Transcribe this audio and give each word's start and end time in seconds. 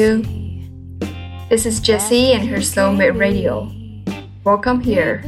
This 0.00 1.66
is 1.66 1.78
Jessie 1.78 2.32
and 2.32 2.48
her 2.48 2.56
Soulmate 2.56 3.18
Radio. 3.18 3.70
Welcome 4.44 4.80
here. 4.80 5.20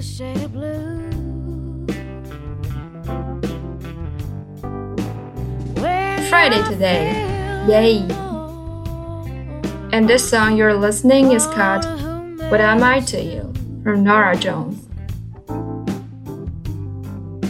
Friday 6.30 6.64
today. 6.70 7.12
Yay! 7.68 7.98
And 9.92 10.08
this 10.08 10.26
song 10.26 10.56
you're 10.56 10.72
listening 10.72 11.32
is 11.32 11.44
called 11.48 11.84
What 12.50 12.62
Am 12.62 12.82
I 12.82 13.00
to 13.00 13.22
You 13.22 13.52
from 13.84 14.02
Norah 14.04 14.38
Jones. 14.38 14.88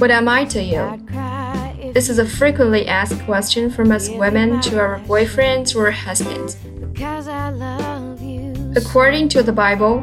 What 0.00 0.10
am 0.10 0.26
I 0.26 0.44
to 0.46 0.60
you? 0.60 1.92
This 1.92 2.08
is 2.08 2.18
a 2.18 2.26
frequently 2.26 2.88
asked 2.88 3.22
question 3.26 3.70
from 3.70 3.92
us 3.92 4.08
women 4.08 4.60
to 4.62 4.80
our 4.80 4.98
boyfriends 5.00 5.76
or 5.76 5.92
husbands. 5.92 6.56
According 8.74 9.28
to 9.30 9.42
the 9.42 9.52
Bible, 9.52 10.00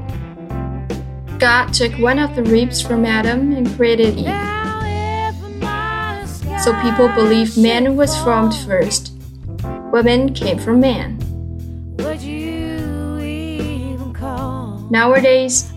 God 1.39 1.73
took 1.73 1.91
one 1.93 2.19
of 2.19 2.35
the 2.35 2.43
ribs 2.43 2.81
from 2.81 3.05
Adam 3.05 3.53
and 3.53 3.67
created 3.75 4.17
Eve. 4.17 4.49
So 6.63 6.79
people 6.81 7.07
believe 7.09 7.57
man 7.57 7.95
was 7.95 8.15
formed 8.17 8.53
first. 8.53 9.13
Women 9.91 10.33
came 10.33 10.59
from 10.59 10.79
man. 10.79 11.17
Nowadays, 14.91 15.71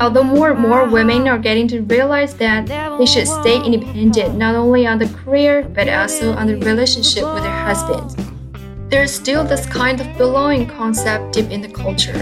Although 0.00 0.22
more 0.22 0.50
and 0.52 0.60
more 0.60 0.84
women 0.88 1.26
are 1.26 1.38
getting 1.38 1.66
to 1.68 1.80
realize 1.82 2.34
that 2.34 2.66
they 2.98 3.06
should 3.06 3.26
stay 3.26 3.60
independent 3.60 4.36
not 4.36 4.54
only 4.54 4.86
on 4.86 4.98
the 4.98 5.08
career 5.08 5.68
but 5.74 5.88
also 5.88 6.32
on 6.34 6.46
the 6.46 6.56
relationship 6.56 7.24
with 7.34 7.42
their 7.42 7.50
husbands, 7.50 8.14
there's 8.90 9.12
still 9.12 9.44
this 9.44 9.66
kind 9.66 10.00
of 10.00 10.16
belonging 10.16 10.66
concept 10.66 11.34
deep 11.34 11.50
in 11.50 11.60
the 11.60 11.68
culture. 11.68 12.16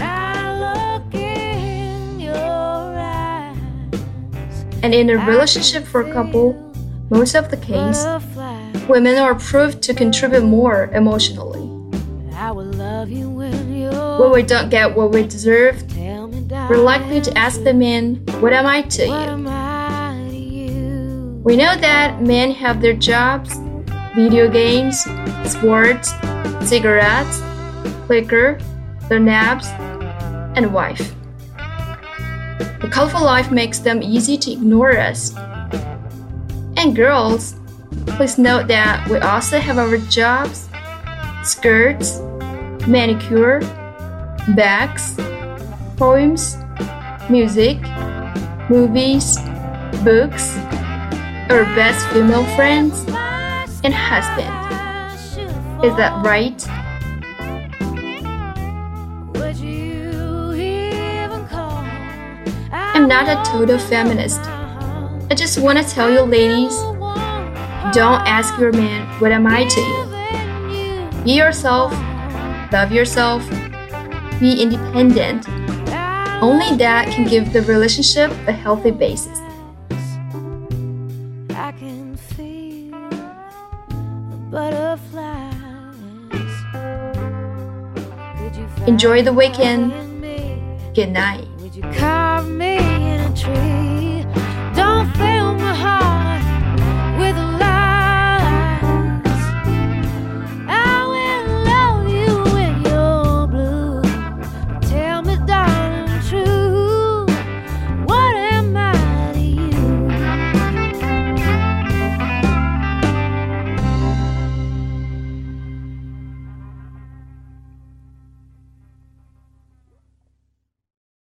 And 4.83 4.93
in 4.93 5.09
a 5.09 5.17
relationship 5.25 5.85
for 5.85 6.01
a 6.01 6.13
couple, 6.13 6.53
most 7.09 7.35
of 7.35 7.49
the 7.49 7.57
case, 7.57 8.05
women 8.87 9.17
are 9.17 9.35
proved 9.35 9.81
to 9.83 9.93
contribute 9.93 10.43
more 10.43 10.89
emotionally. 10.93 11.65
When 14.19 14.31
we 14.31 14.43
don't 14.43 14.69
get 14.69 14.95
what 14.95 15.11
we 15.11 15.23
deserve, 15.23 15.83
we're 16.69 16.77
likely 16.77 17.21
to 17.21 17.37
ask 17.37 17.63
the 17.63 17.73
man, 17.73 18.15
What 18.39 18.51
am 18.53 18.65
I 18.65 18.81
to 18.81 19.05
you? 19.05 19.11
We 21.43 21.55
know 21.55 21.75
that 21.77 22.21
men 22.21 22.51
have 22.51 22.81
their 22.81 22.93
jobs, 22.93 23.55
video 24.17 24.49
games, 24.49 25.05
sports, 25.45 26.11
cigarettes, 26.67 27.39
liquor, 28.09 28.57
their 29.09 29.19
naps, 29.19 29.67
and 30.57 30.73
wife. 30.73 31.13
The 32.81 32.89
colorful 32.91 33.23
life 33.23 33.51
makes 33.51 33.77
them 33.77 34.01
easy 34.01 34.35
to 34.39 34.51
ignore 34.51 34.97
us. 34.97 35.35
And 36.77 36.95
girls, 36.95 37.59
please 38.17 38.39
note 38.39 38.65
that 38.69 39.07
we 39.07 39.17
also 39.19 39.59
have 39.59 39.77
our 39.77 39.97
jobs, 40.09 40.67
skirts, 41.43 42.19
manicure, 42.87 43.59
bags, 44.55 45.15
poems, 45.95 46.57
music, 47.29 47.77
movies, 48.67 49.37
books, 50.03 50.57
our 51.51 51.65
best 51.77 52.07
female 52.07 52.45
friends, 52.55 53.05
and 53.87 53.95
husband. 53.95 54.51
Is 55.81 55.95
that 55.95 56.11
right? 56.25 56.61
I'm 62.73 63.07
not 63.07 63.29
a 63.29 63.49
total 63.49 63.79
feminist. 63.79 64.41
I 65.31 65.35
just 65.35 65.57
want 65.59 65.77
to 65.77 65.85
tell 65.85 66.11
you, 66.11 66.19
ladies, 66.19 66.75
don't 67.95 68.21
ask 68.27 68.59
your 68.59 68.73
man, 68.73 69.07
What 69.21 69.31
am 69.31 69.47
I 69.47 69.63
to 69.63 69.79
you? 69.79 71.23
Be 71.23 71.31
yourself, 71.31 71.93
love 72.73 72.91
yourself, 72.91 73.49
be 74.41 74.61
independent 74.61 75.47
only 76.41 76.75
that 76.75 77.07
can 77.07 77.25
give 77.25 77.53
the 77.53 77.61
relationship 77.61 78.31
a 78.47 78.51
healthy 78.51 78.91
basis. 78.91 79.39
Enjoy 88.87 89.21
the 89.21 89.33
weekend. 89.33 89.91
Good 90.95 91.11
night. 91.11 91.47